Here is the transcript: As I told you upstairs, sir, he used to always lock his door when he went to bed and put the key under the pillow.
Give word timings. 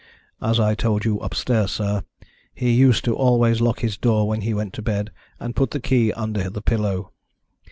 As 0.41 0.59
I 0.59 0.73
told 0.73 1.05
you 1.05 1.19
upstairs, 1.19 1.73
sir, 1.73 2.01
he 2.55 2.71
used 2.71 3.05
to 3.05 3.13
always 3.15 3.61
lock 3.61 3.81
his 3.81 3.97
door 3.99 4.27
when 4.27 4.41
he 4.41 4.51
went 4.51 4.73
to 4.73 4.81
bed 4.81 5.11
and 5.39 5.55
put 5.55 5.69
the 5.69 5.79
key 5.79 6.11
under 6.13 6.49
the 6.49 6.61
pillow. 6.63 7.13